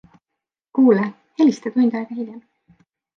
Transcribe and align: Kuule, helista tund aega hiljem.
Kuule, 0.77 1.03
helista 1.41 1.73
tund 1.75 1.99
aega 1.99 2.17
hiljem. 2.21 2.41